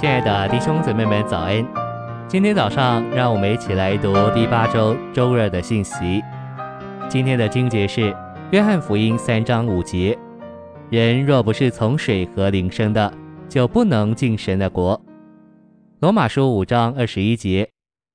[0.00, 1.62] 亲爱的弟兄姊妹们，早安！
[2.26, 6.22] 今天早上，让我们一起来读第八周周二的信息。
[7.06, 8.10] 今天的经节是
[8.50, 10.18] 《约翰福音》三章五节
[10.88, 13.12] ：“人若不是从水和灵生的，
[13.46, 14.96] 就不能进神的国。”
[15.98, 17.68] 《罗马书》五章二十一节：“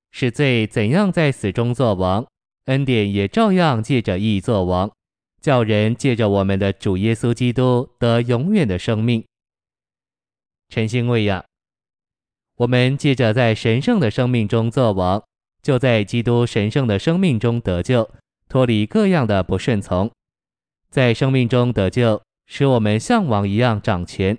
[0.09, 2.25] 使罪怎样在死中作王，
[2.65, 4.89] 恩典也照样借着义作王，
[5.39, 9.23] 叫人借着我们的主耶稣基督得永远的生命。”
[10.73, 11.45] 诚心喂养。
[12.57, 15.21] 我们借着在神圣的生命中作王，
[15.61, 18.09] 就在基督神圣的生命中得救，
[18.47, 20.09] 脱离各样的不顺从，
[20.89, 24.37] 在生命中得救，使我们像王一样掌权。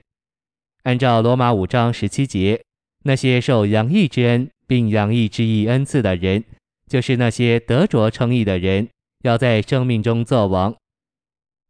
[0.85, 2.63] 按照罗马五章十七节，
[3.05, 6.43] 那些受洋溢之恩并洋溢之义恩赐的人，
[6.89, 8.89] 就是那些得着称义的人，
[9.25, 10.75] 要在生命中作王。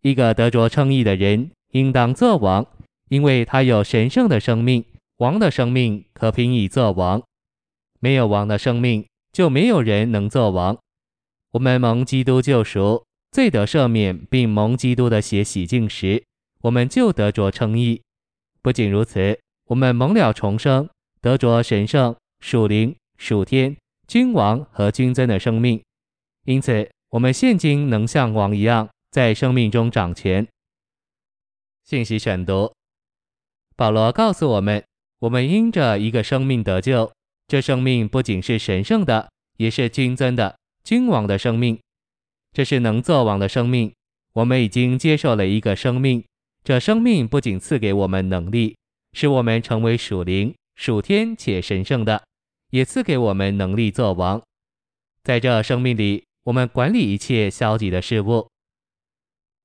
[0.02, 2.64] 一个得着称义的人，应当作王，
[3.08, 4.84] 因为他有神圣的生命。
[5.18, 7.22] 王的生命可凭以作王，
[8.00, 10.78] 没有王的生命，就没有人能作王。
[11.52, 16.22] 我们蒙基督救赎，罪得赦免，并蒙基督的血洗净时，
[16.60, 18.02] 我们就得着称义。
[18.60, 20.86] 不仅如此，我们蒙了重生，
[21.22, 23.74] 得着神圣、属灵、属天、
[24.06, 25.82] 君王和君尊的生命。
[26.44, 30.46] 因此，我们现今能像王一样，在生命中掌权。
[31.84, 32.70] 信息选读：
[33.76, 34.84] 保罗告诉我们。
[35.20, 37.10] 我们因着一个生命得救，
[37.48, 41.78] 这生命不仅是神圣的，也是君尊的、君王的生命。
[42.52, 43.92] 这是能作王的生命。
[44.34, 46.22] 我们已经接受了一个生命，
[46.62, 48.76] 这生命不仅赐给我们能力，
[49.14, 52.22] 使我们成为属灵、属天且神圣的，
[52.70, 54.42] 也赐给我们能力作王。
[55.22, 58.48] 在这生命里，我们管理一切消极的事物，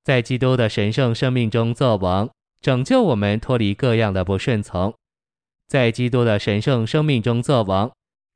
[0.05, 2.29] 在基督的神圣生命中作王，
[2.61, 4.93] 拯救我们脱离各样的不顺从。
[5.71, 7.89] 在基督的神圣生命中作王，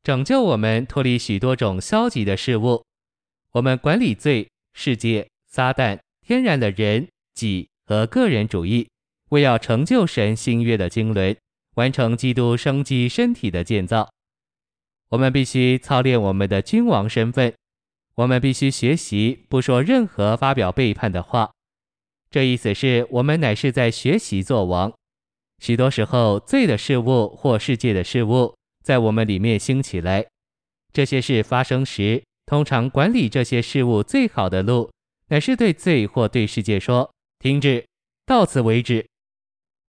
[0.04, 2.82] 拯救我们脱离许多种消极的事物。
[3.52, 8.88] 我们管理罪、世界、撒旦、天然的人、己和个人主义，
[9.32, 11.36] 为要成就神新约的经纶，
[11.76, 14.10] 完成基督生机身体的建造。
[15.10, 17.54] 我们必须操练我们的君王身份。
[18.16, 21.52] 我们必须学习不说任何发表背叛的话。
[22.32, 24.94] 这意思是我们乃是在学习作王。
[25.60, 30.26] 许多时候，罪的事物或世界的事物在我们里面兴起来。
[30.94, 34.92] 这些事发生时，通常管理这些事物最好的路，
[35.28, 37.86] 乃是对罪或对世界说：“停止，
[38.26, 39.06] 到此为止。”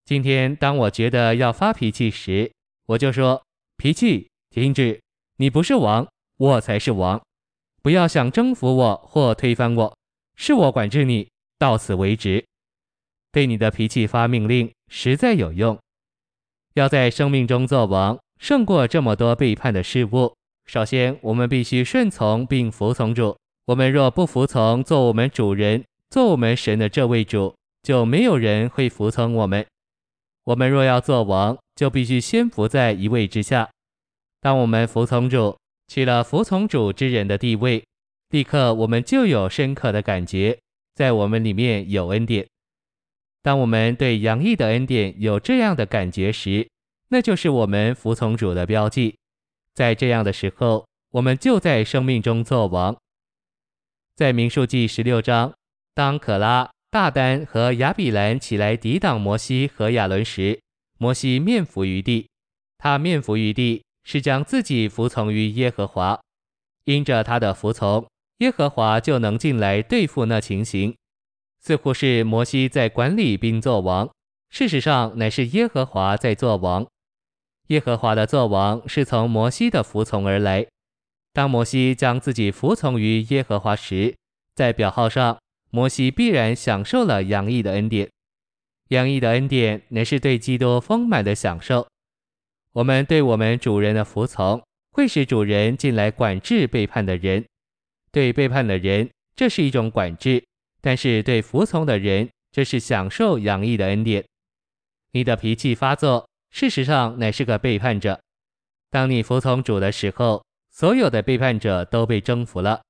[0.06, 2.50] 今天，当我觉得要发脾气时，
[2.86, 3.42] 我就说
[3.76, 5.00] ：“脾气，停止！
[5.38, 7.20] 你不是王，我才是王。
[7.82, 9.96] 不要想征服我或推翻我，
[10.36, 11.28] 是我管制你，
[11.58, 12.44] 到此为止。”
[13.30, 15.78] 对你的脾气发命令，实在有用。
[16.74, 20.34] 要在生命中做王，胜过这么多背叛的事物。
[20.66, 23.36] 首先，我们必须顺从并服从主。
[23.66, 29.66] 我们若不服从做我们主人、做我们神的这位主，就没有人会服从我们。
[30.44, 33.68] 我们若要做王，就必须先服在一位之下。
[34.40, 35.56] 当我们服从主，
[35.88, 37.82] 取了服从主之人的地位，
[38.30, 40.58] 立刻我们就有深刻的感觉，
[40.94, 42.46] 在我们里面有恩典。
[43.46, 46.68] 当我们对洋溢的恩典有这样的感觉时，
[47.10, 49.16] 那就是我们服从主的标记。
[49.72, 52.96] 在这样的时候，我们就在生命中作王。
[54.16, 55.54] 在民数记十六章，
[55.94, 60.58] 当可拉、大丹和亚比兰起来抵挡摩西和亚伦时，
[60.98, 62.26] 摩西面伏于地。
[62.78, 66.18] 他面伏于地，是将自己服从于耶和华。
[66.86, 68.04] 因着他的服从，
[68.38, 70.92] 耶和华就能进来对付那情形。
[71.66, 74.08] 似乎是摩西在管理并作王，
[74.50, 76.86] 事实上乃是耶和华在作王。
[77.66, 80.64] 耶和华的作王是从摩西的服从而来。
[81.32, 84.14] 当摩西将自己服从于耶和华时，
[84.54, 85.40] 在表号上，
[85.72, 88.08] 摩西必然享受了洋溢的恩典。
[88.90, 91.88] 洋溢的恩典乃是对基督丰满的享受。
[92.74, 94.62] 我们对我们主人的服从，
[94.92, 97.44] 会使主人进来管制背叛的人。
[98.12, 100.44] 对背叛的人，这是一种管制。
[100.86, 104.24] 但是对服从的人，这是享受洋溢的恩典。
[105.10, 108.20] 你的脾气发作，事实上乃是个背叛者。
[108.88, 112.80] 当你服从主的时候，所有的背叛者都被征服了。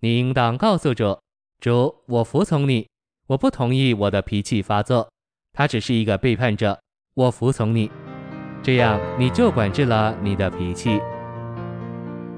[0.00, 1.20] 你应当告诉主：
[1.60, 2.88] 主，我服从你，
[3.26, 5.06] 我不同意我的脾气发作。
[5.52, 6.80] 他只是一个背叛者，
[7.12, 7.90] 我服从你。
[8.62, 10.98] 这样你就管制了你的脾气。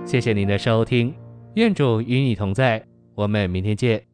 [0.04, 1.14] 谢谢您的收听，
[1.54, 4.04] 愿主与你同在，我们明天见。